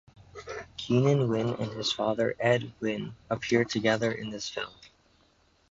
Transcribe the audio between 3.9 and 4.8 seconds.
in this film.